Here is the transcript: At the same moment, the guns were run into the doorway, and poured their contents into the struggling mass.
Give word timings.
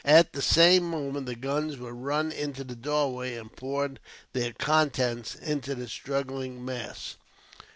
At 0.03 0.33
the 0.33 0.41
same 0.41 0.89
moment, 0.89 1.27
the 1.27 1.35
guns 1.35 1.77
were 1.77 1.93
run 1.93 2.31
into 2.31 2.63
the 2.63 2.75
doorway, 2.75 3.35
and 3.35 3.55
poured 3.55 3.99
their 4.33 4.51
contents 4.51 5.35
into 5.35 5.75
the 5.75 5.87
struggling 5.87 6.65
mass. 6.65 7.17